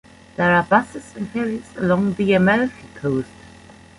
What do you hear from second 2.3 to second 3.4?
Amalfi Coast.